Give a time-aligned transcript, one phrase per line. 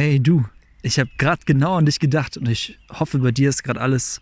[0.00, 0.44] Hey du,
[0.82, 4.20] ich habe gerade genau an dich gedacht und ich hoffe, bei dir ist gerade alles.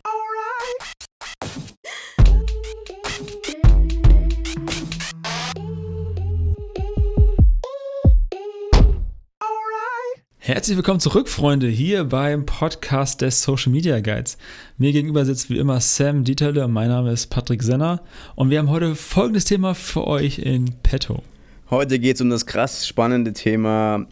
[10.38, 14.38] Herzlich willkommen zurück, Freunde, hier beim Podcast des Social Media Guides.
[14.78, 18.02] Mir gegenüber sitzt wie immer Sam Dieterle, mein Name ist Patrick Senner
[18.34, 21.22] und wir haben heute folgendes Thema für euch in petto.
[21.68, 24.06] Heute geht es um das krass spannende Thema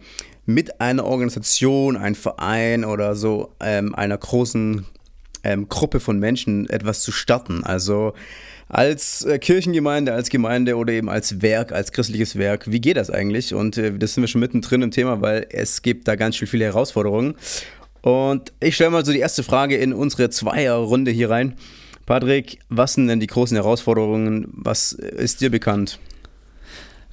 [0.47, 4.85] mit einer Organisation, einem Verein oder so ähm, einer großen
[5.43, 7.65] ähm, Gruppe von Menschen etwas zu starten.
[7.65, 8.15] Also
[8.69, 12.71] als äh, Kirchengemeinde, als Gemeinde oder eben als Werk, als christliches Werk.
[12.71, 13.55] Wie geht das eigentlich?
[13.55, 16.49] Und äh, das sind wir schon mittendrin im Thema, weil es gibt da ganz schön
[16.49, 17.35] viele Herausforderungen.
[18.01, 21.55] Und ich stelle mal so die erste Frage in unsere Zweierrunde hier rein.
[22.05, 24.47] Patrick, was sind denn die großen Herausforderungen?
[24.53, 25.99] Was ist dir bekannt?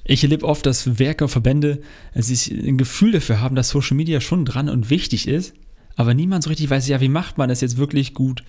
[0.04, 1.80] Ich erlebe oft, dass Werke und Verbände
[2.14, 5.54] sich ein Gefühl dafür haben, dass Social Media schon dran und wichtig ist,
[5.96, 8.42] aber niemand so richtig weiß, ja, wie macht man das jetzt wirklich gut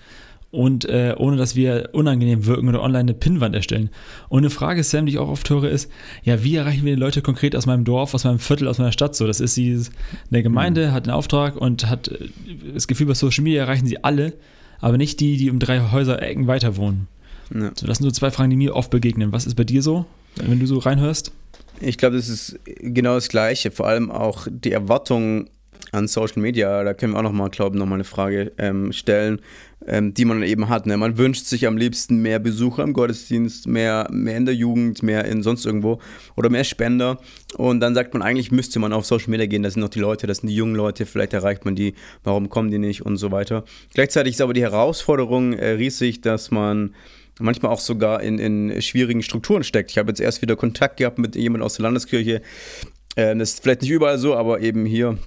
[0.54, 3.90] und äh, ohne dass wir unangenehm wirken oder online eine Pinnwand erstellen.
[4.28, 5.90] Und eine Frage, Sam, die ich auch oft höre, ist,
[6.22, 8.92] ja, wie erreichen wir die Leute konkret aus meinem Dorf, aus meinem Viertel, aus meiner
[8.92, 9.26] Stadt so?
[9.26, 9.90] Das ist dieses,
[10.30, 10.92] eine Gemeinde mhm.
[10.92, 12.28] hat einen Auftrag und hat äh,
[12.72, 14.32] das Gefühl, bei Social Media erreichen sie alle,
[14.80, 17.08] aber nicht die, die um drei Häuser-Ecken weiter wohnen.
[17.52, 17.72] Ja.
[17.74, 19.32] So, das sind so zwei Fragen, die mir oft begegnen.
[19.32, 21.32] Was ist bei dir so, wenn du so reinhörst?
[21.80, 23.70] Ich glaube, das ist genau das Gleiche.
[23.70, 25.50] Vor allem auch die Erwartungen
[25.94, 29.40] an Social Media, da können wir auch nochmal, glaube ich, nochmal eine Frage ähm, stellen,
[29.86, 30.86] ähm, die man eben hat.
[30.86, 30.96] Ne?
[30.96, 35.24] Man wünscht sich am liebsten mehr Besucher im Gottesdienst, mehr, mehr in der Jugend, mehr
[35.24, 36.00] in sonst irgendwo
[36.36, 37.18] oder mehr Spender.
[37.56, 40.00] Und dann sagt man, eigentlich müsste man auf Social Media gehen, das sind noch die
[40.00, 41.94] Leute, das sind die jungen Leute, vielleicht erreicht man die,
[42.24, 43.64] warum kommen die nicht und so weiter.
[43.94, 46.94] Gleichzeitig ist aber die Herausforderung äh, riesig, dass man
[47.38, 49.90] manchmal auch sogar in, in schwierigen Strukturen steckt.
[49.90, 52.42] Ich habe jetzt erst wieder Kontakt gehabt mit jemandem aus der Landeskirche.
[53.16, 55.18] Äh, das ist vielleicht nicht überall so, aber eben hier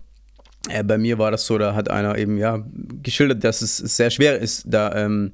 [0.70, 2.64] äh, bei mir war das so, da hat einer eben ja
[3.04, 5.32] geschildert, dass es sehr schwer ist, da ähm,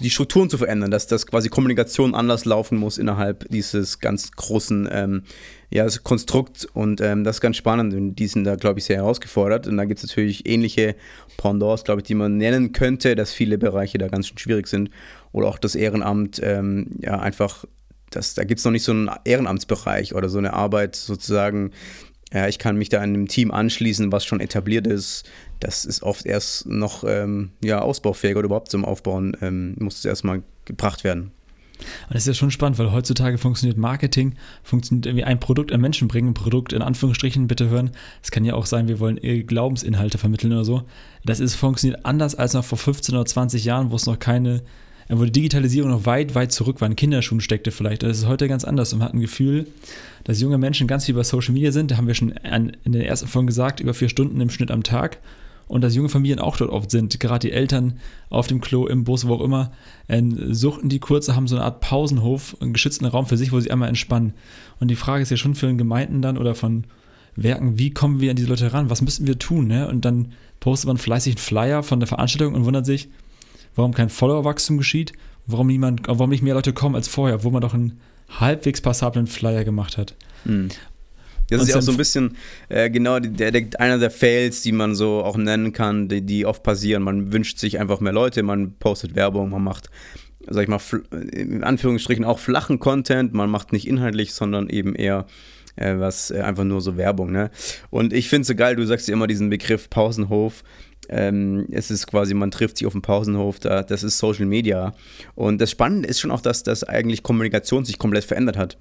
[0.00, 4.88] die Strukturen zu verändern, dass das quasi Kommunikation anders laufen muss innerhalb dieses ganz großen
[4.90, 5.22] ähm,
[5.70, 8.96] ja, Konstrukt und ähm, das ist ganz spannend und die sind da, glaube ich, sehr
[8.96, 10.96] herausgefordert und da gibt es natürlich ähnliche
[11.36, 14.90] Pendants, glaube ich, die man nennen könnte, dass viele Bereiche da ganz schön schwierig sind
[15.32, 17.66] oder auch das Ehrenamt, ähm, ja, einfach,
[18.10, 21.72] das, da gibt es noch nicht so einen Ehrenamtsbereich oder so eine Arbeit sozusagen,
[22.32, 25.24] ja, ich kann mich da einem Team anschließen, was schon etabliert ist.
[25.60, 30.04] Das ist oft erst noch ähm, ja, ausbaufähig oder überhaupt zum Aufbauen ähm, muss es
[30.04, 31.32] erstmal gebracht werden.
[31.78, 35.80] Und das ist ja schon spannend, weil heutzutage funktioniert Marketing, funktioniert irgendwie ein Produkt an
[35.80, 37.90] Menschen bringen, ein Produkt in Anführungsstrichen bitte hören.
[38.22, 40.82] Es kann ja auch sein, wir wollen Glaubensinhalte vermitteln oder so.
[41.24, 44.62] Das ist funktioniert anders als noch vor 15 oder 20 Jahren, wo es noch keine
[45.10, 48.02] wo die Digitalisierung noch weit, weit zurück war, in Kinderschuhen steckte vielleicht.
[48.02, 49.66] Das ist heute ganz anders und man hat ein Gefühl,
[50.24, 51.90] dass junge Menschen ganz viel über Social Media sind.
[51.90, 54.82] Da haben wir schon in den ersten Folgen gesagt, über vier Stunden im Schnitt am
[54.82, 55.16] Tag.
[55.68, 57.98] Und dass junge Familien auch dort oft sind, gerade die Eltern
[58.30, 59.70] auf dem Klo, im Bus, wo auch immer,
[60.08, 63.60] äh, suchten die kurze, haben so eine Art Pausenhof, einen geschützten Raum für sich, wo
[63.60, 64.32] sie einmal entspannen.
[64.80, 66.84] Und die Frage ist ja schon für den Gemeinden dann oder von
[67.36, 68.90] Werken, wie kommen wir an diese Leute ran?
[68.90, 69.68] Was müssen wir tun?
[69.68, 69.88] Ne?
[69.88, 73.08] Und dann postet man fleißig einen Flyer von der Veranstaltung und wundert sich,
[73.76, 75.12] warum kein Followerwachstum geschieht,
[75.46, 79.26] warum niemand, warum nicht mehr Leute kommen als vorher, wo man doch einen halbwegs passablen
[79.26, 80.14] Flyer gemacht hat.
[80.44, 80.68] Hm.
[81.50, 82.36] Das ist ja auch so ein bisschen
[82.68, 86.44] äh, genau der, der, einer der Fails, die man so auch nennen kann, die, die
[86.44, 87.02] oft passieren.
[87.02, 89.88] Man wünscht sich einfach mehr Leute, man postet Werbung, man macht,
[90.46, 90.80] sag ich mal,
[91.32, 95.26] in Anführungsstrichen auch flachen Content, man macht nicht inhaltlich, sondern eben eher
[95.76, 97.32] äh, was äh, einfach nur so Werbung.
[97.32, 97.50] Ne?
[97.90, 100.64] Und ich finde es so geil, du sagst ja immer diesen Begriff Pausenhof.
[101.08, 104.94] Ähm, es ist quasi, man trifft sich auf dem Pausenhof, da, das ist Social Media.
[105.34, 108.76] Und das Spannende ist schon auch, dass das eigentlich Kommunikation sich komplett verändert hat.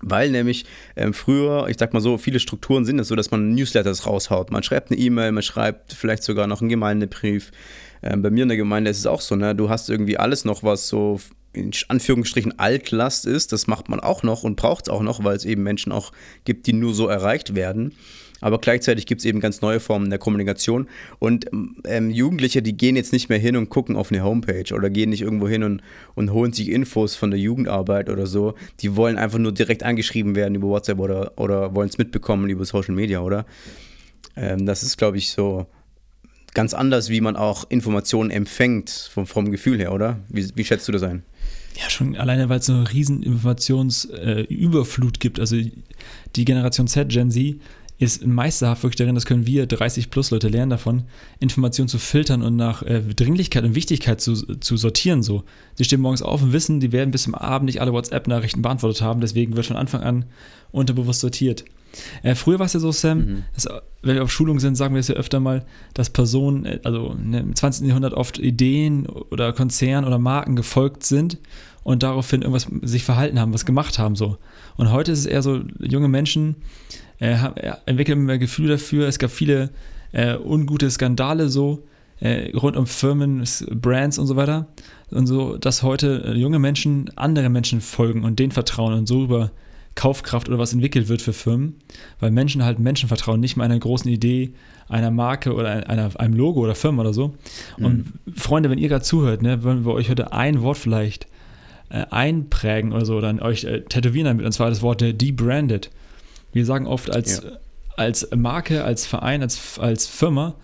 [0.00, 3.54] Weil nämlich ähm, früher, ich sag mal so, viele Strukturen sind es so, dass man
[3.54, 4.50] Newsletters raushaut.
[4.50, 7.50] Man schreibt eine E-Mail, man schreibt vielleicht sogar noch einen Gemeindebrief.
[8.02, 9.54] Ähm, bei mir in der Gemeinde ist es auch so, ne?
[9.54, 11.20] Du hast irgendwie alles noch, was so
[11.52, 13.52] in Anführungsstrichen Altlast ist.
[13.52, 16.12] Das macht man auch noch und braucht es auch noch, weil es eben Menschen auch
[16.44, 17.92] gibt, die nur so erreicht werden.
[18.40, 20.88] Aber gleichzeitig gibt es eben ganz neue Formen der Kommunikation.
[21.18, 21.46] Und
[21.84, 25.10] ähm, Jugendliche, die gehen jetzt nicht mehr hin und gucken auf eine Homepage oder gehen
[25.10, 25.82] nicht irgendwo hin und,
[26.14, 28.54] und holen sich Infos von der Jugendarbeit oder so.
[28.80, 32.64] Die wollen einfach nur direkt angeschrieben werden über WhatsApp oder, oder wollen es mitbekommen über
[32.64, 33.46] Social Media, oder?
[34.36, 35.66] Ähm, das ist, glaube ich, so
[36.52, 40.20] ganz anders, wie man auch Informationen empfängt vom, vom Gefühl her, oder?
[40.28, 41.22] Wie, wie schätzt du das ein?
[41.76, 45.38] Ja, schon alleine, weil es so eine riesen Informationsüberflut äh, gibt.
[45.38, 45.56] Also
[46.34, 47.56] die Generation Z, Gen Z,
[47.98, 51.04] ist meisterhaft wirklich darin, das können wir 30 plus Leute lernen davon,
[51.38, 55.22] Informationen zu filtern und nach äh, Dringlichkeit und Wichtigkeit zu, zu sortieren.
[55.22, 55.44] So.
[55.74, 59.00] Sie stehen morgens auf und wissen, die werden bis zum Abend nicht alle WhatsApp-Nachrichten beantwortet
[59.00, 60.26] haben, deswegen wird von Anfang an
[60.72, 61.64] unterbewusst sortiert.
[62.22, 63.42] Äh, früher war es ja so, Sam, mhm.
[63.54, 63.66] dass,
[64.02, 65.64] wenn wir auf Schulungen sind, sagen wir es ja öfter mal,
[65.94, 67.86] dass Personen, äh, also ne, im 20.
[67.86, 71.38] Jahrhundert oft Ideen oder Konzernen oder Marken gefolgt sind
[71.82, 74.36] und daraufhin irgendwas sich verhalten haben, was gemacht haben so.
[74.76, 76.56] Und heute ist es eher so, junge Menschen
[77.18, 77.36] äh,
[77.86, 79.08] entwickeln mehr Gefühl dafür.
[79.08, 79.70] Es gab viele
[80.12, 81.84] äh, ungute Skandale so
[82.20, 84.66] äh, rund um Firmen, Brands und so weiter.
[85.10, 89.24] Und so, dass heute äh, junge Menschen andere Menschen folgen und denen vertrauen und so
[89.24, 89.50] über
[89.94, 91.76] Kaufkraft oder was entwickelt wird für Firmen,
[92.20, 94.52] weil Menschen halt Menschen vertrauen, nicht mal einer großen Idee,
[94.88, 97.34] einer Marke oder einer, einem Logo oder Firma oder so.
[97.78, 98.34] Und mhm.
[98.34, 101.26] Freunde, wenn ihr gerade zuhört, ne, wollen wir euch heute ein Wort vielleicht
[101.88, 105.90] äh, einprägen oder so, dann euch äh, tätowieren damit, und zwar das Wort äh, debranded.
[106.56, 107.50] Wir sagen oft als, ja.
[107.98, 110.54] als Marke, als Verein, als, als Firma,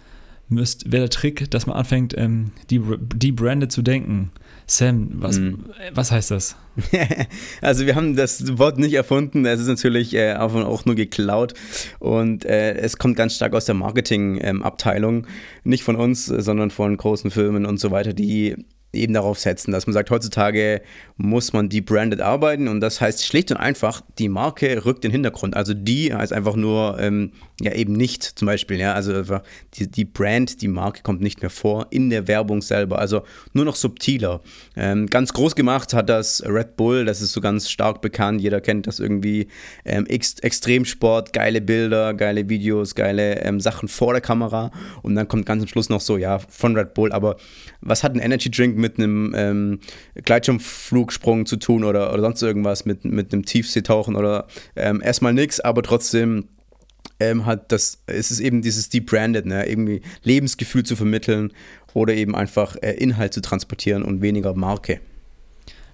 [0.48, 4.30] wäre der Trick, dass man anfängt, ähm, debranded zu denken.
[4.66, 5.66] Sam, was, mm.
[5.92, 6.56] was heißt das?
[7.60, 11.52] also wir haben das Wort nicht erfunden, es ist natürlich äh, auch, auch, nur geklaut
[11.98, 15.26] und äh, es kommt ganz stark aus der Marketingabteilung, ähm,
[15.64, 18.56] nicht von uns, sondern von großen Firmen und so weiter, die
[18.92, 20.82] eben darauf setzen, dass man sagt, heutzutage
[21.16, 25.10] muss man die branded arbeiten und das heißt schlicht und einfach, die Marke rückt in
[25.10, 25.56] den Hintergrund.
[25.56, 29.42] Also die heißt einfach nur, ähm, ja eben nicht zum Beispiel, ja, also einfach
[29.74, 33.22] die, die Brand, die Marke kommt nicht mehr vor in der Werbung selber, also
[33.52, 34.40] nur noch subtiler.
[34.76, 38.60] Ähm, ganz groß gemacht hat das Red Bull, das ist so ganz stark bekannt, jeder
[38.60, 39.46] kennt das irgendwie,
[39.84, 44.72] ähm, Ex Extremsport, geile Bilder, geile Videos, geile ähm, Sachen vor der Kamera
[45.02, 47.36] und dann kommt ganz am Schluss noch so, ja, von Red Bull, aber
[47.80, 49.80] was hat ein Energy Drink mit einem ähm,
[50.14, 54.46] Gleitschirmflugsprung zu tun oder, oder sonst irgendwas, mit, mit einem Tiefseetauchen oder
[54.76, 56.48] ähm, erstmal nichts, aber trotzdem
[57.18, 59.66] ähm, hat das, es ist eben dieses Deep-Branded, ne?
[59.66, 61.52] irgendwie Lebensgefühl zu vermitteln
[61.94, 65.00] oder eben einfach äh, Inhalt zu transportieren und weniger Marke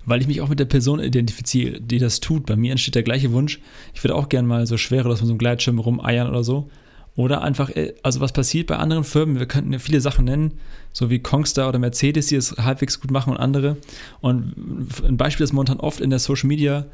[0.08, 2.46] weil ich mich auch mit der Person identifiziere, die das tut.
[2.46, 3.60] Bei mir entsteht der gleiche Wunsch.
[3.92, 6.70] Ich würde auch gerne mal so schwere, dass man so einem Gleitschirm rumeiern oder so.
[7.18, 9.40] Oder einfach, äh, also was passiert bei anderen Firmen?
[9.40, 10.52] Wir könnten ja viele Sachen nennen,
[10.92, 13.76] so wie Kongstar oder Mercedes, die es halbwegs gut machen und andere.
[14.20, 14.54] Und
[15.02, 16.86] ein Beispiel, das momentan oft in der Social Media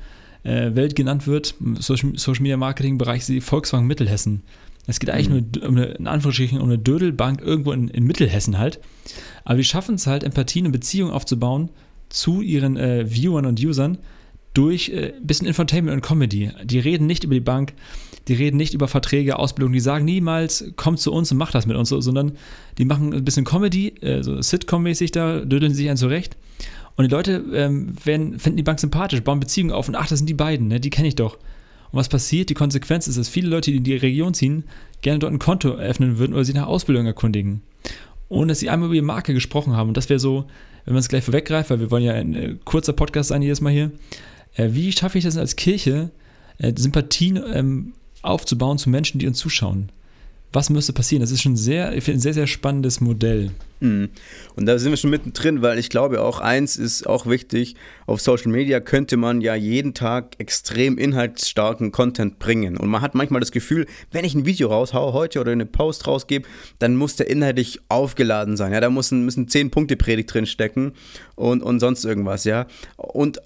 [0.43, 4.43] äh, Welt genannt wird, Social, Social Media Marketing Bereich, ist die Volkswagen Mittelhessen.
[4.87, 5.61] Es geht eigentlich mhm.
[5.61, 8.81] nur um eine, in Anführungsstrichen um eine Dödelbank irgendwo in, in Mittelhessen halt.
[9.45, 11.69] Aber die schaffen es halt, Empathien und Beziehungen aufzubauen
[12.09, 13.99] zu ihren äh, Viewern und Usern
[14.55, 16.51] durch ein äh, bisschen Infotainment und Comedy.
[16.65, 17.75] Die reden nicht über die Bank,
[18.29, 21.67] die reden nicht über Verträge, Ausbildung, die sagen niemals, kommt zu uns und macht das
[21.67, 22.33] mit uns, sondern
[22.79, 26.37] die machen ein bisschen Comedy, äh, so Sitcom-mäßig da, dödeln sich einen zurecht.
[26.97, 30.19] Und die Leute ähm, werden, finden die Bank sympathisch, bauen Beziehungen auf und ach, das
[30.19, 31.39] sind die beiden, ne, die kenne ich doch.
[31.91, 32.51] Und was passiert?
[32.51, 34.65] Die Konsequenz ist, dass viele Leute, die in die Region ziehen,
[35.03, 37.63] gerne dort ein Konto eröffnen würden oder sich nach Ausbildung erkundigen.
[38.29, 39.89] Ohne dass sie einmal über die Marke gesprochen haben.
[39.89, 40.47] Und das wäre so,
[40.85, 43.61] wenn man es gleich vorweggreift, weil wir wollen ja ein äh, kurzer Podcast sein jedes
[43.61, 43.93] Mal hier.
[44.55, 46.11] Äh, wie schaffe ich das als Kirche,
[46.59, 47.93] äh, Sympathien ähm,
[48.25, 49.91] aufzubauen zu Menschen, die uns zuschauen.
[50.55, 51.21] Was müsste passieren?
[51.21, 53.51] Das ist schon sehr, ein sehr, sehr spannendes Modell.
[53.81, 54.09] Mhm.
[54.55, 57.75] Und da sind wir schon mittendrin, weil ich glaube auch eins ist auch wichtig,
[58.07, 62.77] auf Social Media könnte man ja jeden Tag extrem inhaltsstarken Content bringen.
[62.77, 66.07] Und man hat manchmal das Gefühl, wenn ich ein Video raushaue heute oder eine Post
[66.07, 66.47] rausgebe,
[66.79, 68.73] dann muss der inhaltlich aufgeladen sein.
[68.73, 70.93] Ja, da müssen, müssen 10 Punkte Predigt drin stecken
[71.35, 72.69] und, und sonst irgendwas, ja.
[72.97, 73.41] Und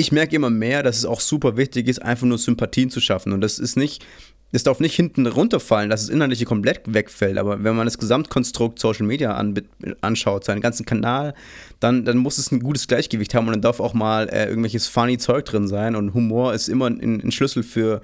[0.00, 3.32] ich merke immer mehr, dass es auch super wichtig ist, einfach nur Sympathien zu schaffen.
[3.32, 4.04] Und das ist nicht,
[4.50, 7.36] das darf nicht hinten runterfallen, dass es inhaltlich komplett wegfällt.
[7.36, 9.54] Aber wenn man das Gesamtkonstrukt Social Media an,
[10.00, 11.34] anschaut, seinen ganzen Kanal,
[11.80, 14.86] dann, dann muss es ein gutes Gleichgewicht haben und dann darf auch mal äh, irgendwelches
[14.86, 15.94] funny Zeug drin sein.
[15.94, 18.00] Und Humor ist immer ein, ein Schlüssel für,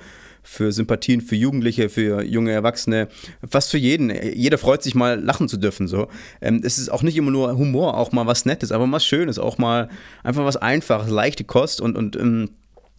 [0.46, 3.08] für Sympathien, für Jugendliche, für junge Erwachsene,
[3.42, 4.10] was für jeden.
[4.34, 5.88] Jeder freut sich mal lachen zu dürfen.
[5.88, 6.06] So.
[6.40, 9.38] Ähm, es ist auch nicht immer nur Humor, auch mal was Nettes, aber was Schönes,
[9.38, 9.88] auch mal
[10.22, 12.50] einfach was Einfaches, leichte Kost und, und ähm,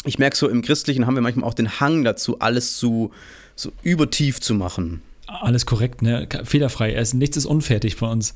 [0.03, 3.11] ich merke so, im Christlichen haben wir manchmal auch den Hang dazu, alles zu
[3.55, 5.01] so übertief zu machen.
[5.27, 6.27] Alles korrekt, ne?
[6.43, 7.01] fehlerfrei.
[7.13, 8.35] nichts ist unfertig von uns.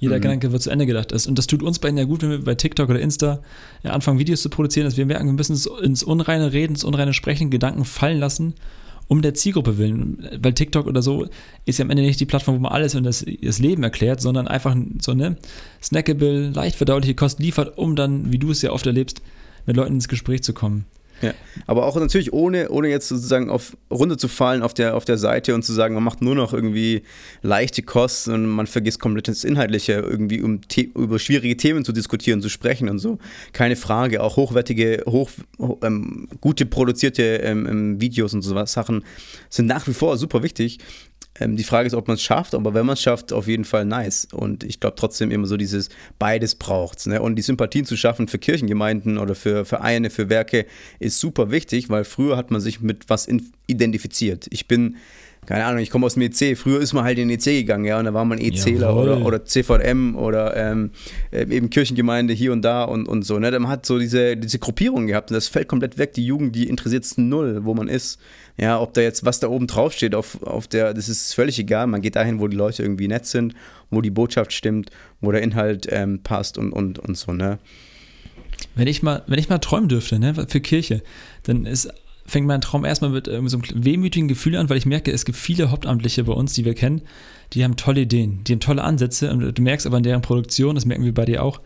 [0.00, 0.22] Jeder mhm.
[0.22, 1.12] Gedanke wird zu Ende gedacht.
[1.12, 3.40] Und das tut uns beiden ja gut, wenn wir bei TikTok oder Insta
[3.84, 7.50] anfangen, Videos zu produzieren, dass wir merken, wir müssen ins Unreine reden, ins Unreine sprechen,
[7.50, 8.54] Gedanken fallen lassen,
[9.08, 10.26] um der Zielgruppe willen.
[10.40, 11.28] Weil TikTok oder so
[11.66, 14.22] ist ja am Ende nicht die Plattform, wo man alles und das, das Leben erklärt,
[14.22, 15.36] sondern einfach so eine
[15.82, 19.20] snackable, leicht verdauliche Kost liefert, um dann, wie du es ja oft erlebst,
[19.66, 20.86] mit Leuten ins Gespräch zu kommen.
[21.22, 21.34] Ja.
[21.66, 25.62] Aber auch natürlich ohne, ohne jetzt sozusagen auf runterzufallen auf der, auf der Seite und
[25.64, 27.02] zu sagen, man macht nur noch irgendwie
[27.42, 30.60] leichte Kosten und man vergisst komplett das Inhaltliche, irgendwie um
[30.94, 33.18] über schwierige Themen zu diskutieren, zu sprechen und so.
[33.52, 34.22] Keine Frage.
[34.22, 35.30] Auch hochwertige, hoch,
[35.82, 39.04] ähm, gute produzierte ähm, ähm Videos und so Sachen
[39.48, 40.78] sind nach wie vor super wichtig.
[41.38, 43.64] Ähm, die Frage ist, ob man es schafft, aber wenn man es schafft, auf jeden
[43.64, 44.26] Fall nice.
[44.32, 47.22] Und ich glaube trotzdem immer so dieses beides braucht ne?
[47.22, 50.66] Und die Sympathien zu schaffen für Kirchengemeinden oder für Vereine, für Werke
[50.98, 53.28] ist super wichtig, weil früher hat man sich mit was
[53.66, 54.46] identifiziert.
[54.50, 54.96] Ich bin
[55.46, 56.56] keine Ahnung, ich komme aus dem EC.
[56.56, 59.24] Früher ist man halt in den EC gegangen, ja, und da war man ECler oder,
[59.24, 60.90] oder CVM oder ähm,
[61.32, 63.38] äh, eben Kirchengemeinde hier und da und, und so.
[63.38, 63.50] Ne?
[63.58, 66.12] Man hat so diese, diese Gruppierung gehabt und das fällt komplett weg.
[66.12, 68.20] Die Jugend, die interessiert es null, wo man ist.
[68.60, 71.58] Ja, ob da jetzt was da oben drauf steht, auf, auf der, das ist völlig
[71.58, 71.86] egal.
[71.86, 73.54] Man geht dahin, wo die Leute irgendwie nett sind,
[73.88, 74.90] wo die Botschaft stimmt,
[75.22, 77.58] wo der Inhalt ähm, passt und, und, und so, ne?
[78.74, 81.02] Wenn ich mal, wenn ich mal träumen dürfte, ne, für Kirche,
[81.44, 81.88] dann ist
[82.26, 85.24] fängt mein Traum erstmal mit äh, so einem wehmütigen Gefühl an, weil ich merke, es
[85.24, 87.02] gibt viele Hauptamtliche bei uns, die wir kennen,
[87.54, 90.74] die haben tolle Ideen, die haben tolle Ansätze und du merkst aber in deren Produktion,
[90.74, 91.60] das merken wir bei dir auch,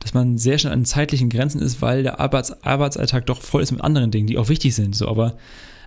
[0.00, 3.70] dass man sehr schnell an zeitlichen Grenzen ist, weil der Arbeits Arbeitsalltag doch voll ist
[3.70, 4.94] mit anderen Dingen, die auch wichtig sind.
[4.94, 5.36] So, aber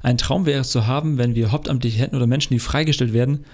[0.04, 3.46] ein Traum wäre es zu haben, wenn wir Hauptamtliche hätten oder Menschen, die freigestellt werden,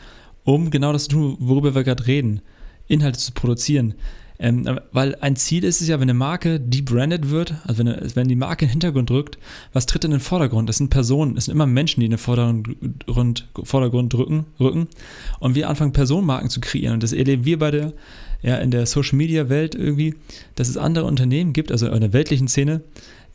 [0.43, 2.41] um genau das zu tun, worüber wir gerade reden,
[2.87, 3.93] Inhalte zu produzieren.
[4.41, 8.27] Ähm, weil ein Ziel ist es ja, wenn eine Marke debranded wird, also wenn, wenn
[8.29, 9.37] die Marke in den Hintergrund rückt,
[9.73, 10.69] was tritt in den Vordergrund?
[10.69, 14.87] Das sind Personen, das sind immer Menschen, die in den Vordergrund, Vordergrund rücken, rücken.
[15.39, 16.93] Und wir anfangen, Personenmarken zu kreieren.
[16.93, 17.93] Und das erleben wir bei der,
[18.41, 20.15] ja, in der Social Media Welt irgendwie,
[20.55, 22.81] dass es andere Unternehmen gibt, also in der weltlichen Szene,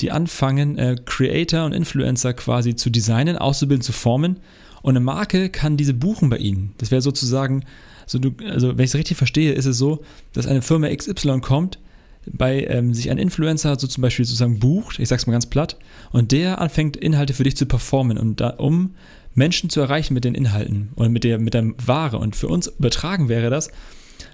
[0.01, 4.41] die anfangen, äh, Creator und Influencer quasi zu designen, auszubilden, zu formen.
[4.83, 6.75] Und eine Marke kann diese buchen bei ihnen.
[6.79, 7.65] Das wäre sozusagen
[8.07, 11.41] so du, also wenn ich es richtig verstehe, ist es so, dass eine Firma XY
[11.41, 11.79] kommt,
[12.27, 15.77] bei ähm, sich ein Influencer so zum Beispiel sozusagen bucht, ich sag's mal ganz platt,
[16.11, 18.95] und der anfängt Inhalte für dich zu performen, und da, um
[19.35, 22.19] Menschen zu erreichen mit den Inhalten oder mit der, mit der Ware.
[22.19, 23.71] Und für uns übertragen wäre das,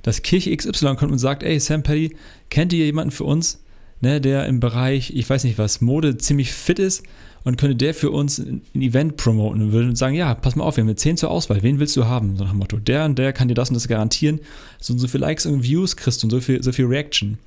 [0.03, 2.17] dass Kirche XY kommt und sagt, ey Sam Paddy,
[2.49, 3.63] kennt ihr jemanden für uns,
[4.01, 7.03] ne, der im Bereich, ich weiß nicht was, Mode ziemlich fit ist
[7.45, 10.77] und könnte der für uns ein Event promoten und würde sagen, ja, pass mal auf,
[10.77, 12.37] wir haben eine 10 zur Auswahl, wen willst du haben?
[12.37, 14.41] So nach dem Motto, der und der kann dir das und das garantieren,
[14.81, 17.39] so so viel Likes und Views kriegst und so viel, so viel Reaction.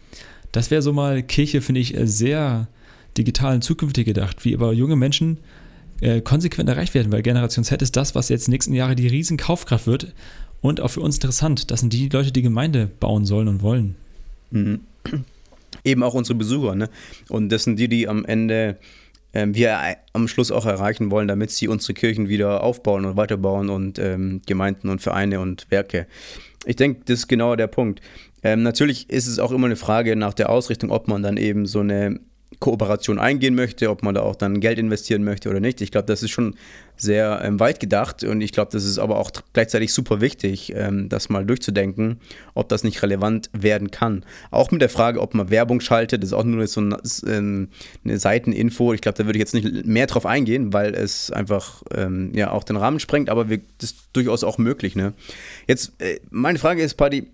[0.51, 2.67] Das wäre so mal Kirche, finde ich, sehr
[3.17, 5.38] digital und zukünftig gedacht, wie aber junge Menschen
[6.01, 8.95] äh, konsequent erreicht werden, weil Generation Z ist das, was jetzt in den nächsten Jahren
[8.95, 10.13] die riesen Kaufkraft wird
[10.62, 11.72] und auch für uns interessant.
[11.72, 13.95] Das sind die Leute, die Gemeinde bauen sollen und wollen.
[14.51, 14.81] Mhm.
[15.84, 16.90] Eben auch unsere Besucher, ne?
[17.30, 18.78] Und das sind die, die am Ende
[19.34, 19.80] ähm, wir
[20.13, 24.42] am Schluss auch erreichen wollen, damit sie unsere Kirchen wieder aufbauen und weiterbauen und ähm,
[24.46, 26.08] Gemeinden und Vereine und Werke.
[26.66, 28.02] Ich denke, das ist genau der Punkt.
[28.44, 31.66] Ähm, natürlich ist es auch immer eine Frage nach der Ausrichtung, ob man dann eben
[31.66, 32.20] so eine
[32.63, 35.82] Kooperation eingehen möchte, ob man da auch dann Geld investieren möchte oder nicht.
[35.82, 36.55] Ich glaube, das ist schon
[36.96, 41.10] sehr ähm, weit gedacht und ich glaube, das ist aber auch gleichzeitig super wichtig, ähm,
[41.10, 42.22] das mal durchzudenken,
[42.53, 44.24] ob das nicht relevant werden kann.
[44.50, 46.96] Auch mit der Frage, ob man Werbung schaltet, ist auch nur so ein,
[47.27, 47.67] ähm,
[48.05, 48.93] eine Seiteninfo.
[48.93, 52.51] Ich glaube, da würde ich jetzt nicht mehr drauf eingehen, weil es einfach ähm, ja
[52.51, 54.96] auch den Rahmen sprengt, aber wir, das ist durchaus auch möglich.
[54.96, 55.12] Ne?
[55.67, 57.27] Jetzt, äh, meine Frage ist, Paddy,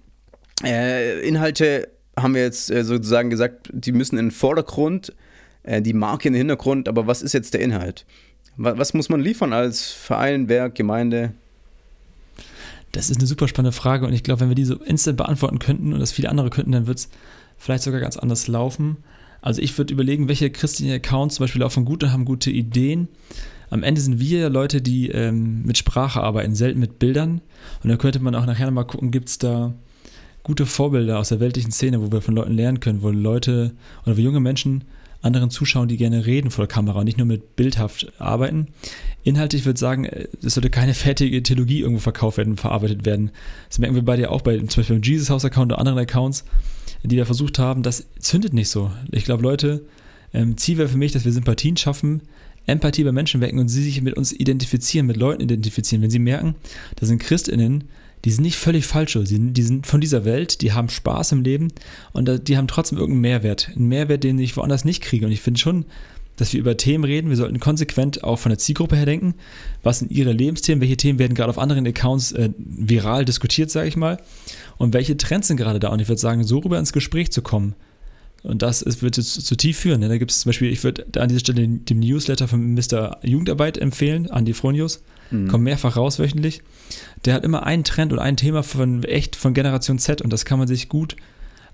[0.63, 1.88] äh, Inhalte
[2.21, 5.13] haben wir jetzt äh, sozusagen gesagt, die müssen in den Vordergrund,
[5.63, 8.05] äh, die Marke in den Hintergrund, aber was ist jetzt der Inhalt?
[8.57, 11.31] Was, muss man liefern als Verein, Werk, Gemeinde?
[12.91, 15.93] Das ist eine super spannende Frage und ich glaube, wenn wir diese instant beantworten könnten
[15.93, 17.09] und das viele andere könnten, dann wird es
[17.57, 18.97] vielleicht sogar ganz anders laufen.
[19.41, 23.07] Also ich würde überlegen, welche christlichen Accounts zum Beispiel laufen gut und haben gute Ideen.
[23.69, 27.41] Am Ende sind wir Leute, die ähm, mit Sprache arbeiten, selten mit Bildern.
[27.83, 29.73] Und da könnte man auch nachher nochmal gucken, gibt es da
[30.50, 33.72] gute Vorbilder aus der weltlichen Szene, wo wir von Leuten lernen können, wo Leute
[34.03, 34.84] oder wo junge Menschen
[35.22, 38.70] anderen zuschauen, die gerne reden vor der Kamera und nicht nur mit bildhaft arbeiten.
[39.24, 43.29] Inhaltlich würde ich sagen, es sollte keine fertige Theologie irgendwo verkauft werden, verarbeitet werden.
[43.68, 46.00] Das merken wir bei dir auch bei zum Beispiel beim Jesus House Account oder anderen
[46.00, 46.46] Accounts,
[47.03, 47.84] die wir versucht haben.
[47.84, 48.89] Das zündet nicht so.
[49.12, 49.84] Ich glaube, Leute,
[50.34, 52.24] ähm, Ziel wäre für mich, dass wir Sympathien schaffen,
[52.65, 56.01] Empathie bei Menschen wecken und sie sich mit uns identifizieren, mit Leuten identifizieren.
[56.01, 56.56] Wenn sie merken,
[56.96, 57.84] da sind ChristInnen,
[58.25, 61.31] die sind nicht völlig falsch, die sind, die sind von dieser Welt, die haben Spaß
[61.31, 61.69] im Leben
[62.11, 63.69] und die haben trotzdem irgendeinen Mehrwert.
[63.75, 65.25] Einen Mehrwert, den ich woanders nicht kriege.
[65.25, 65.85] Und ich finde schon,
[66.35, 67.29] dass wir über Themen reden.
[67.29, 69.35] Wir sollten konsequent auch von der Zielgruppe her denken.
[69.83, 70.81] Was sind ihre Lebensthemen?
[70.81, 74.21] Welche Themen werden gerade auf anderen Accounts äh, viral diskutiert, sage ich mal?
[74.77, 75.89] Und welche Trends sind gerade da?
[75.89, 77.75] Und ich würde sagen, so rüber ins Gespräch zu kommen.
[78.43, 80.00] Und das ist, wird zu, zu tief führen.
[80.00, 80.08] Ne?
[80.08, 83.17] Da gibt es zum Beispiel, ich würde an dieser Stelle den, den Newsletter von Mr.
[83.24, 85.01] Jugendarbeit empfehlen, Andi Fronius.
[85.31, 85.48] Mhm.
[85.50, 86.62] Kommt mehrfach raus wöchentlich.
[87.25, 90.46] Der hat immer einen Trend und ein Thema von echt von Generation Z und das
[90.46, 91.15] kann man sich gut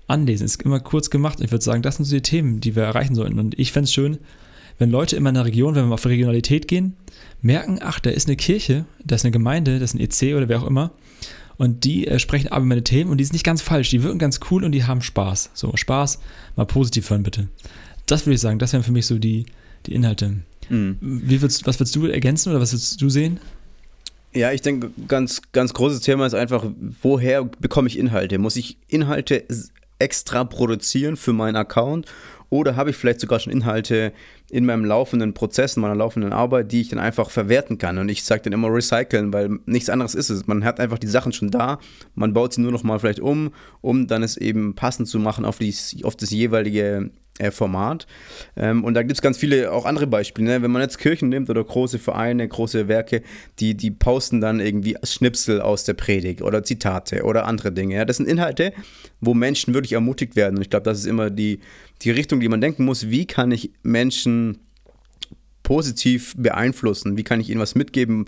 [0.08, 0.44] anlesen.
[0.44, 1.40] Ist immer kurz gemacht.
[1.40, 3.38] Ich würde sagen, das sind so die Themen, die wir erreichen sollten.
[3.38, 4.18] Und ich fände es schön,
[4.78, 6.96] wenn Leute in einer Region, wenn wir auf Regionalität gehen,
[7.40, 10.48] merken, ach, da ist eine Kirche, da ist eine Gemeinde, das ist ein EC oder
[10.48, 10.92] wer auch immer.
[11.58, 13.90] Und die äh, sprechen aber meine Themen und die sind nicht ganz falsch.
[13.90, 15.50] Die wirken ganz cool und die haben Spaß.
[15.54, 16.18] So, Spaß,
[16.56, 17.48] mal positiv hören, bitte.
[18.06, 19.46] Das würde ich sagen, das wären für mich so die,
[19.86, 20.36] die Inhalte.
[20.68, 20.98] Mhm.
[21.00, 23.40] Wie würdest, was würdest du ergänzen oder was würdest du sehen?
[24.32, 26.66] Ja, ich denke, ganz, ganz großes Thema ist einfach,
[27.02, 28.38] woher bekomme ich Inhalte?
[28.38, 29.44] Muss ich Inhalte
[29.98, 32.06] extra produzieren für meinen Account
[32.50, 34.12] oder habe ich vielleicht sogar schon Inhalte
[34.50, 37.98] in meinem laufenden Prozess, in meiner laufenden Arbeit, die ich dann einfach verwerten kann.
[37.98, 40.46] Und ich sage dann immer recyceln, weil nichts anderes ist es.
[40.46, 41.78] Man hat einfach die Sachen schon da,
[42.14, 45.44] man baut sie nur noch mal vielleicht um, um dann es eben passend zu machen
[45.44, 45.74] auf, die,
[46.04, 48.06] auf das jeweilige äh, Format.
[48.56, 50.48] Ähm, und da gibt es ganz viele auch andere Beispiele.
[50.48, 50.62] Ne?
[50.62, 53.22] Wenn man jetzt Kirchen nimmt oder große Vereine, große Werke,
[53.58, 57.96] die, die posten dann irgendwie Schnipsel aus der Predigt oder Zitate oder andere Dinge.
[57.96, 58.04] Ja?
[58.04, 58.72] Das sind Inhalte,
[59.20, 60.56] wo Menschen wirklich ermutigt werden.
[60.56, 61.60] Und ich glaube, das ist immer die,
[62.02, 63.10] die Richtung, die man denken muss.
[63.10, 64.35] Wie kann ich Menschen
[65.66, 67.16] positiv beeinflussen?
[67.16, 68.26] Wie kann ich ihnen was mitgeben,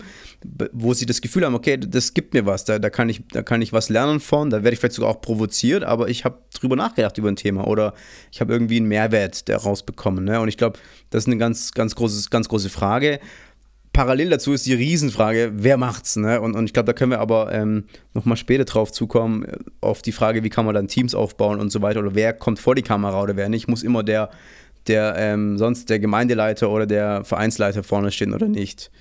[0.73, 3.43] wo sie das Gefühl haben, okay, das gibt mir was, da, da, kann, ich, da
[3.43, 6.39] kann ich was lernen von, da werde ich vielleicht sogar auch provoziert, aber ich habe
[6.53, 7.93] drüber nachgedacht über ein Thema oder
[8.29, 10.25] ich habe irgendwie einen Mehrwert daraus bekommen.
[10.25, 10.41] Ne?
[10.41, 10.79] Und ich glaube,
[11.11, 13.21] das ist eine ganz, ganz, großes, ganz große Frage.
[13.93, 16.17] Parallel dazu ist die Riesenfrage, wer macht's?
[16.17, 16.41] Ne?
[16.41, 19.47] Und, und ich glaube, da können wir aber ähm, nochmal später drauf zukommen,
[19.79, 22.59] auf die Frage, wie kann man dann Teams aufbauen und so weiter oder wer kommt
[22.59, 24.29] vor die Kamera oder wer nicht, muss immer der
[24.89, 28.91] der ähm, sonst der Gemeindeleiter oder der Vereinsleiter vorne stehen oder nicht.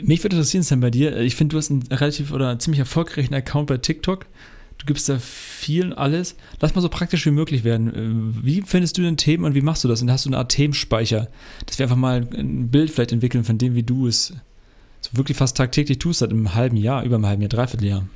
[0.00, 1.16] Mich würde interessieren sein bei dir.
[1.18, 4.26] Ich finde, du hast einen relativ oder ziemlich erfolgreichen Account bei TikTok.
[4.78, 6.36] Du gibst da viel alles.
[6.60, 8.38] Lass mal so praktisch wie möglich werden.
[8.42, 10.00] Wie findest du denn Themen und wie machst du das?
[10.00, 11.28] Und hast du eine Art Themenspeicher,
[11.66, 14.34] dass wir einfach mal ein Bild vielleicht entwickeln von dem, wie du es
[15.00, 18.06] so wirklich fast tagtäglich tust, seit einem halben Jahr, über einem halben Jahr, dreiviertel Jahr?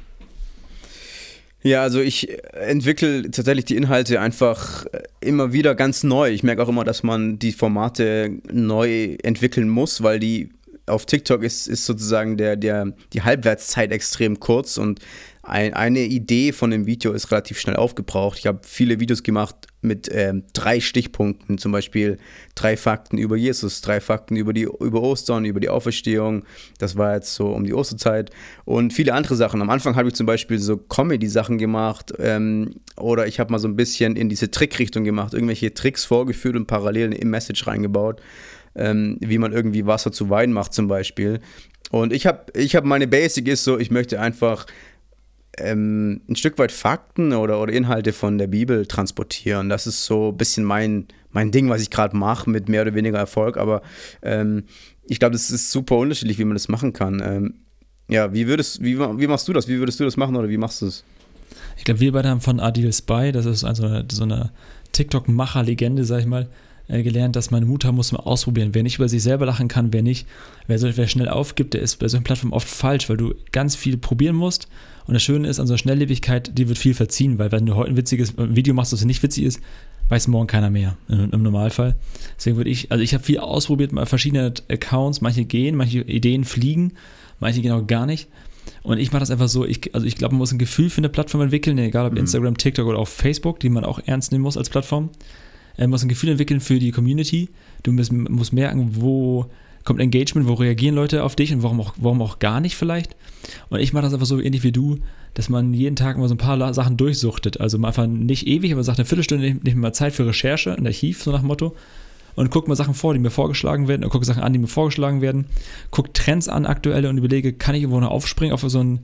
[1.63, 4.85] Ja, also ich entwickle tatsächlich die Inhalte einfach
[5.21, 6.31] immer wieder ganz neu.
[6.31, 10.51] Ich merke auch immer, dass man die Formate neu entwickeln muss, weil die
[10.87, 15.01] auf TikTok ist, ist sozusagen der, der, die Halbwertszeit extrem kurz und
[15.45, 18.39] ein, eine Idee von dem Video ist relativ schnell aufgebraucht.
[18.39, 22.19] Ich habe viele Videos gemacht mit ähm, drei Stichpunkten, zum Beispiel
[22.55, 26.45] drei Fakten über Jesus, drei Fakten über, die, über Ostern, über die Auferstehung.
[26.79, 28.31] Das war jetzt so um die Osterzeit
[28.65, 29.61] und viele andere Sachen.
[29.61, 33.67] Am Anfang habe ich zum Beispiel so Comedy-Sachen gemacht ähm, oder ich habe mal so
[33.67, 38.21] ein bisschen in diese Trickrichtung gemacht, irgendwelche Tricks vorgeführt und parallel im Message reingebaut.
[38.75, 41.41] Ähm, wie man irgendwie Wasser zu Wein macht zum Beispiel.
[41.91, 44.67] Und ich habe ich hab meine Basic ist so, ich möchte einfach
[45.59, 49.69] ähm, ein Stück weit Fakten oder, oder Inhalte von der Bibel transportieren.
[49.69, 52.95] Das ist so ein bisschen mein, mein Ding, was ich gerade mache, mit mehr oder
[52.95, 53.57] weniger Erfolg.
[53.57, 53.83] Aber
[54.23, 54.65] ähm,
[55.05, 57.23] ich glaube, das ist super unterschiedlich, wie man das machen kann.
[57.25, 57.55] Ähm,
[58.09, 59.69] ja, wie würdest, wie, wie machst du das?
[59.69, 61.05] Wie würdest du das machen oder wie machst du es?
[61.77, 64.51] Ich glaube, wir beide haben von Adil Spy, das ist also so eine
[64.93, 66.49] TikTok-Macher-Legende, sag ich mal,
[66.89, 68.71] äh, gelernt, dass man Mut haben muss, mal ausprobieren.
[68.73, 70.27] Wer nicht über sich selber lachen kann, wer nicht,
[70.67, 73.77] wer, so, wer schnell aufgibt, der ist bei solchen Plattformen oft falsch, weil du ganz
[73.77, 74.69] viel probieren musst.
[75.07, 77.75] Und das Schöne ist, an so einer Schnelllebigkeit, die wird viel verziehen, weil wenn du
[77.75, 79.61] heute ein witziges Video machst, das nicht witzig ist,
[80.09, 81.97] weiß morgen keiner mehr im Normalfall.
[82.37, 86.45] Deswegen würde ich, also ich habe viel ausprobiert, mal verschiedene Accounts, manche gehen, manche Ideen
[86.45, 86.93] fliegen,
[87.41, 88.29] manche gehen auch gar nicht.
[88.83, 90.99] Und ich mache das einfach so, ich, also ich glaube, man muss ein Gefühl für
[90.99, 92.19] eine Plattform entwickeln, egal ob mhm.
[92.19, 95.11] Instagram, TikTok oder auch Facebook, die man auch ernst nehmen muss als Plattform.
[95.79, 97.49] Man muss ein Gefühl entwickeln für die Community.
[97.83, 99.47] Du musst, musst merken, wo
[99.85, 103.17] kommt Engagement, wo reagieren Leute auf dich und warum auch, warum auch gar nicht vielleicht.
[103.69, 104.99] Und ich mache das einfach so ähnlich wie du,
[105.35, 107.61] dass man jeden Tag mal so ein paar Sachen durchsuchtet.
[107.61, 110.87] Also man einfach nicht ewig, aber sagt eine Viertelstunde nicht mehr Zeit für Recherche, ein
[110.87, 111.75] Archiv, so nach Motto.
[112.35, 114.69] Und guck mal Sachen vor, die mir vorgeschlagen werden, und gucke Sachen an, die mir
[114.69, 115.47] vorgeschlagen werden.
[115.91, 119.01] Guck Trends an, aktuelle und überlege, kann ich irgendwo noch aufspringen auf so einen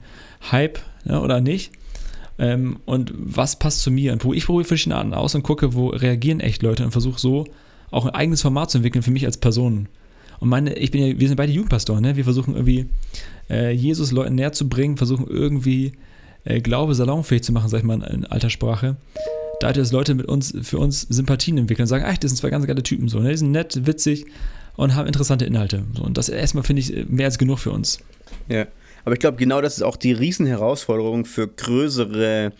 [0.51, 1.71] Hype ja, oder nicht?
[2.39, 4.13] Ähm, und was passt zu mir?
[4.13, 7.45] Und ich probiere verschiedene Arten aus und gucke, wo reagieren echt Leute und versuche so
[7.91, 9.89] auch ein eigenes Format zu entwickeln für mich als Person.
[10.39, 12.15] Und meine, ich bin ja, wir sind beide Jugendpastoren, ne?
[12.15, 12.85] Wir versuchen irgendwie
[13.49, 15.93] äh, Jesus Leuten näher zu bringen, versuchen irgendwie
[16.45, 18.95] äh, Glaube salonfähig zu machen, sag ich mal in alter Sprache.
[19.59, 22.49] Da dass Leute mit uns, für uns Sympathien entwickeln und sagen, ach, das sind zwei
[22.49, 23.31] ganz geile Typen so, ne?
[23.31, 24.25] Die sind nett, witzig
[24.77, 25.83] und haben interessante Inhalte.
[25.97, 27.99] So, und das erstmal finde ich mehr als genug für uns.
[28.47, 28.65] Ja.
[29.05, 32.53] Aber ich glaube, genau das ist auch die Riesenherausforderung für größere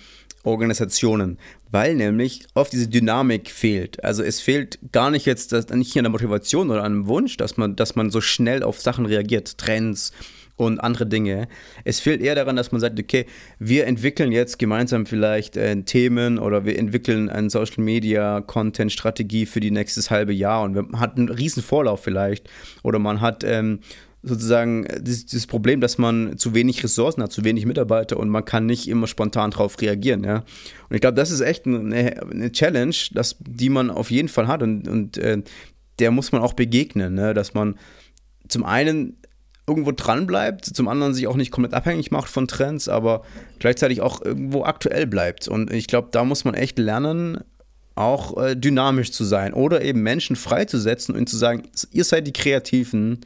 [0.44, 1.38] Organisationen,
[1.72, 4.04] weil nämlich oft diese Dynamik fehlt.
[4.04, 7.38] Also es fehlt gar nicht jetzt das, nicht an der Motivation oder an dem Wunsch,
[7.38, 10.12] dass man, dass man so schnell auf Sachen reagiert, Trends
[10.56, 11.48] und andere Dinge.
[11.86, 13.26] Es fehlt eher daran, dass man sagt, okay,
[13.60, 19.46] wir entwickeln jetzt gemeinsam vielleicht äh, Themen oder wir entwickeln eine Social Media Content Strategie
[19.46, 22.50] für die nächstes halbe Jahr und man hat einen riesen Vorlauf vielleicht
[22.84, 23.80] oder man hat ähm,
[24.22, 28.44] sozusagen dieses, dieses, Problem, dass man zu wenig Ressourcen hat, zu wenig Mitarbeiter und man
[28.44, 30.24] kann nicht immer spontan darauf reagieren.
[30.24, 30.44] Ja?
[30.90, 34.48] Und ich glaube, das ist echt eine, eine, Challenge, dass, die man auf jeden Fall
[34.48, 35.42] hat und, und äh,
[36.00, 37.34] der muss man auch begegnen, ne?
[37.34, 37.76] dass man
[38.48, 39.18] zum einen
[39.68, 43.22] irgendwo dran bleibt, zum anderen sich auch nicht komplett abhängig macht von Trends, aber
[43.60, 45.48] gleichzeitig auch irgendwo aktuell bleibt.
[45.48, 47.44] Und ich glaube, da muss man echt lernen,
[47.96, 52.34] auch äh, dynamisch zu sein oder eben Menschen freizusetzen und zu sagen, ihr seid die
[52.34, 53.20] Kreativen,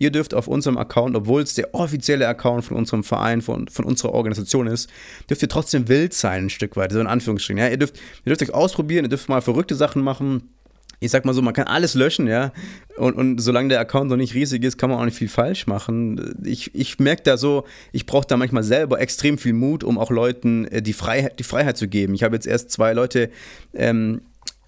[0.00, 3.84] ihr dürft auf unserem Account, obwohl es der offizielle Account von unserem Verein, von, von
[3.84, 4.90] unserer Organisation ist,
[5.28, 7.58] dürft ihr trotzdem wild sein, ein Stück weit, so in Anführungsstrichen.
[7.58, 7.68] Ja?
[7.68, 10.50] Ihr, dürft, ihr dürft euch ausprobieren, ihr dürft mal verrückte Sachen machen
[11.02, 12.52] ich sag mal so, man kann alles löschen, ja.
[12.98, 15.66] Und, und solange der Account noch nicht riesig ist, kann man auch nicht viel falsch
[15.66, 16.36] machen.
[16.44, 20.10] Ich, ich merke da so, ich brauche da manchmal selber extrem viel Mut, um auch
[20.10, 22.14] Leuten äh, die Freiheit, die Freiheit zu geben.
[22.14, 23.30] Ich habe jetzt erst zwei Leute
[23.72, 24.20] ähm,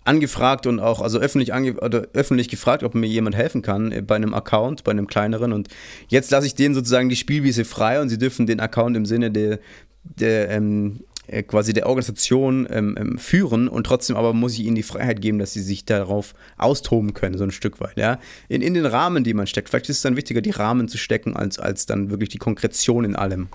[0.05, 4.03] angefragt und auch also öffentlich, ange oder öffentlich gefragt, ob mir jemand helfen kann äh,
[4.03, 5.53] bei einem Account, bei einem kleineren.
[5.53, 5.69] Und
[6.09, 9.31] jetzt lasse ich denen sozusagen die Spielwiese frei und sie dürfen den Account im Sinne
[9.31, 9.59] der,
[10.05, 14.75] der ähm, äh, quasi der Organisation ähm, ähm, führen und trotzdem aber muss ich ihnen
[14.75, 18.19] die Freiheit geben, dass sie sich darauf austoben können, so ein Stück weit, ja.
[18.49, 19.69] In, in den Rahmen, die man steckt.
[19.69, 23.05] Vielleicht ist es dann wichtiger, die Rahmen zu stecken, als, als dann wirklich die Konkretion
[23.05, 23.49] in allem.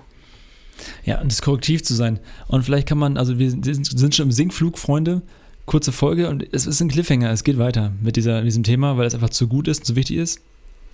[1.04, 2.20] Ja, und das Korrektiv zu sein.
[2.46, 5.22] Und vielleicht kann man, also wir sind schon im Sinkflug, Freunde.
[5.68, 9.06] Kurze Folge und es ist ein Cliffhanger, es geht weiter mit dieser, diesem Thema, weil
[9.06, 10.40] es einfach zu gut ist, zu wichtig ist.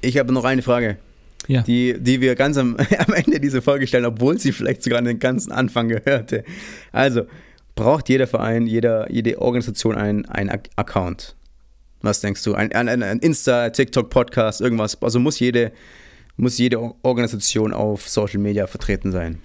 [0.02, 0.98] Ich habe noch eine Frage
[1.46, 1.62] ja.
[1.62, 5.04] die, die wir ganz am, am Ende dieser Folge stellen, obwohl sie vielleicht sogar an
[5.04, 6.44] den ganzen Anfang gehörte.
[6.92, 7.22] Also,
[7.74, 11.36] braucht jeder Verein, jeder, jede Organisation einen, einen Account?
[12.02, 12.54] Was denkst du?
[12.54, 15.00] Ein, ein, ein Insta, TikTok, Podcast, irgendwas.
[15.02, 15.72] Also muss jede,
[16.36, 19.38] muss jede Organisation auf Social Media vertreten sein.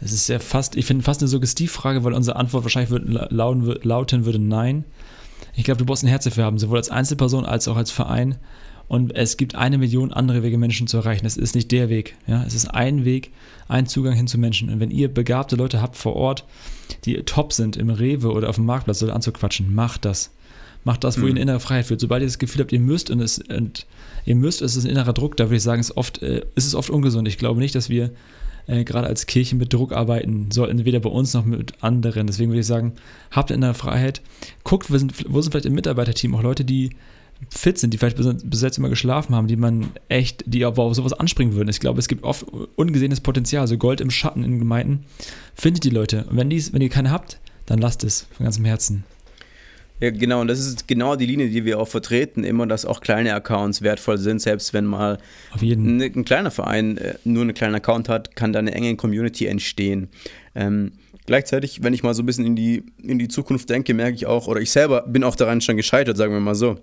[0.00, 3.78] Das ist ja fast, ich finde fast eine Suggestivfrage, weil unsere Antwort wahrscheinlich wird, lauten,
[3.82, 4.84] lauten würde Nein.
[5.54, 8.36] Ich glaube, du brauchst ein Herz dafür haben, sowohl als Einzelperson als auch als Verein.
[8.88, 11.24] Und es gibt eine Million andere Wege, Menschen zu erreichen.
[11.24, 12.16] Das ist nicht der Weg.
[12.26, 12.44] Ja?
[12.46, 13.32] Es ist ein Weg,
[13.68, 14.68] ein Zugang hin zu Menschen.
[14.68, 16.44] Und wenn ihr begabte Leute habt vor Ort,
[17.04, 20.30] die top sind im Rewe oder auf dem Marktplatz oder anzuquatschen, macht das.
[20.84, 21.26] Macht das, wo mhm.
[21.26, 22.00] ihr eine innere Freiheit fühlt.
[22.00, 23.86] Sobald ihr das Gefühl habt, ihr müsst und, es, und
[24.24, 26.66] ihr müsst, es ist ein innerer Druck, da würde ich sagen, ist, oft, äh, ist
[26.66, 27.26] es oft ungesund.
[27.26, 28.12] Ich glaube nicht, dass wir
[28.66, 32.26] äh, gerade als Kirche mit Druck arbeiten sollten, weder bei uns noch mit anderen.
[32.26, 32.92] Deswegen würde ich sagen,
[33.30, 34.22] habt innere Freiheit.
[34.64, 36.90] Guckt, wo sind, wo sind vielleicht im Mitarbeiterteam auch Leute, die
[37.50, 40.94] fit sind, die vielleicht bis jetzt immer geschlafen haben, die man echt, die aber auf
[40.94, 41.68] sowas anspringen würden.
[41.68, 45.04] Ich glaube, es gibt oft ungesehenes Potenzial, so Gold im Schatten in Gemeinden.
[45.54, 46.24] Findet die Leute.
[46.30, 49.04] Und wenn, dies, wenn ihr keine habt, dann lasst es von ganzem Herzen.
[49.98, 53.00] Ja, genau, und das ist genau die Linie, die wir auch vertreten, immer, dass auch
[53.00, 55.18] kleine Accounts wertvoll sind, selbst wenn mal
[55.58, 59.46] ein, ein, kleiner Verein äh, nur einen kleinen Account hat, kann da eine enge Community
[59.46, 60.08] entstehen.
[60.54, 60.92] Ähm,
[61.24, 64.26] gleichzeitig, wenn ich mal so ein bisschen in die, in die Zukunft denke, merke ich
[64.26, 66.78] auch, oder ich selber bin auch daran schon gescheitert, sagen wir mal so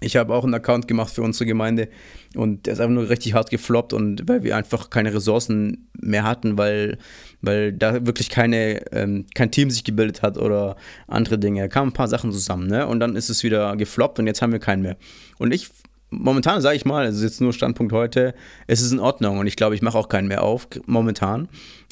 [0.00, 1.88] ich habe auch einen Account gemacht für unsere Gemeinde
[2.34, 6.22] und der ist einfach nur richtig hart gefloppt und weil wir einfach keine Ressourcen mehr
[6.22, 6.98] hatten, weil,
[7.40, 10.76] weil da wirklich keine, ähm, kein Team sich gebildet hat oder
[11.08, 11.62] andere Dinge.
[11.62, 12.86] Da kamen ein paar Sachen zusammen, ne?
[12.86, 14.96] Und dann ist es wieder gefloppt und jetzt haben wir keinen mehr.
[15.38, 15.68] Und ich,
[16.10, 18.34] momentan sage ich mal, es ist jetzt nur Standpunkt heute,
[18.68, 21.48] es ist in Ordnung und ich glaube, ich mache auch keinen mehr auf, momentan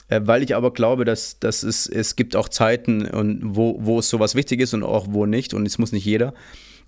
[0.09, 3.99] äh, weil ich aber glaube, dass, dass es, es gibt auch Zeiten, und wo, wo
[3.99, 6.33] es sowas wichtig ist und auch wo nicht und es muss nicht jeder.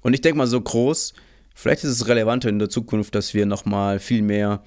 [0.02, 1.14] Und ich denke mal so groß,
[1.54, 4.62] vielleicht ist es relevanter in der Zukunft, dass wir nochmal viel mehr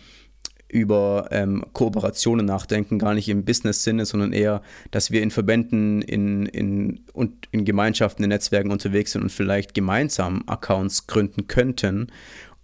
[0.71, 6.45] über ähm, Kooperationen nachdenken, gar nicht im Business-Sinne, sondern eher, dass wir in Verbänden, in,
[6.45, 12.07] in, und in Gemeinschaften, in Netzwerken unterwegs sind und vielleicht gemeinsam Accounts gründen könnten,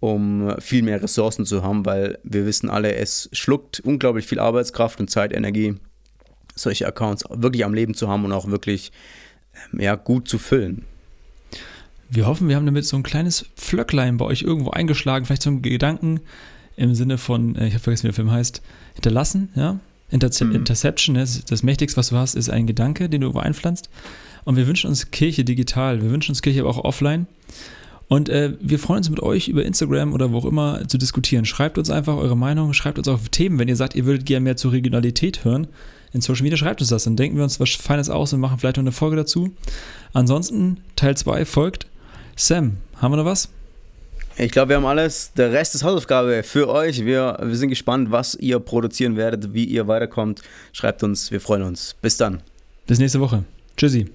[0.00, 5.00] um viel mehr Ressourcen zu haben, weil wir wissen alle, es schluckt unglaublich viel Arbeitskraft
[5.00, 5.74] und Zeit, Energie,
[6.54, 8.90] solche Accounts wirklich am Leben zu haben und auch wirklich
[9.72, 10.86] ähm, ja, gut zu füllen.
[12.10, 15.50] Wir hoffen, wir haben damit so ein kleines Pflöcklein bei euch irgendwo eingeschlagen, vielleicht so
[15.50, 16.20] ein Gedanken
[16.76, 18.62] im Sinne von, äh, ich habe vergessen, wie der Film heißt,
[18.94, 19.78] hinterlassen, ja.
[20.10, 20.52] Interce mhm.
[20.52, 23.90] Interception, das, das Mächtigste, was du hast, ist ein Gedanke, den du irgendwo einpflanzt.
[24.44, 27.26] Und wir wünschen uns Kirche digital, wir wünschen uns Kirche aber auch offline.
[28.08, 31.44] Und äh, wir freuen uns mit euch über Instagram oder wo auch immer zu diskutieren.
[31.44, 34.44] Schreibt uns einfach eure Meinung, schreibt uns auch Themen, wenn ihr sagt, ihr würdet gerne
[34.44, 35.66] mehr zur Regionalität hören.
[36.14, 38.58] In Social Media schreibt uns das, dann denken wir uns was Feines aus und machen
[38.58, 39.50] vielleicht noch eine Folge dazu.
[40.14, 41.86] Ansonsten, Teil 2 folgt.
[42.40, 43.48] Sam, haben wir noch was?
[44.36, 45.32] Ich glaube, wir haben alles.
[45.32, 47.04] Der Rest ist Hausaufgabe für euch.
[47.04, 50.42] Wir, wir sind gespannt, was ihr produzieren werdet, wie ihr weiterkommt.
[50.72, 51.96] Schreibt uns, wir freuen uns.
[52.00, 52.40] Bis dann.
[52.86, 53.42] Bis nächste Woche.
[53.76, 54.06] Tschüssi.